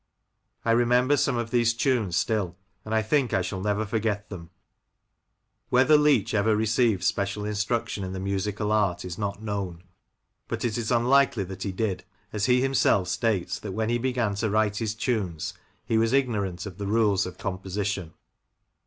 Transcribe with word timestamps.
I 0.65 0.71
remember 0.71 1.15
some 1.15 1.37
of 1.37 1.51
these 1.51 1.75
tunes 1.75 2.17
still, 2.17 2.55
and 2.83 2.95
I 2.95 3.03
think 3.03 3.35
I 3.35 3.43
shall 3.43 3.61
never 3.61 3.85
forget 3.85 4.29
them." 4.29 4.49
Whether 5.69 5.95
Leach 5.95 6.33
ever 6.33 6.55
received 6.55 7.03
special 7.03 7.45
instruction 7.45 8.03
in 8.03 8.11
the 8.11 8.19
musical 8.19 8.71
art 8.71 9.05
is 9.05 9.19
not 9.19 9.43
known, 9.43 9.83
but 10.47 10.65
it 10.65 10.75
is 10.75 10.89
unlikely 10.89 11.43
that 11.43 11.61
he 11.61 11.71
did, 11.71 12.03
as 12.33 12.47
he 12.47 12.61
himself 12.61 13.09
states 13.09 13.59
that 13.59 13.73
when 13.73 13.89
he 13.89 13.99
began 13.99 14.33
to 14.33 14.49
write 14.49 14.77
his 14.77 14.95
tunes 14.95 15.53
he 15.85 15.99
was 15.99 16.13
ignorant 16.13 16.65
of 16.65 16.79
the 16.79 16.87
rules 16.87 17.27
of 17.27 17.37
composition. 17.37 18.15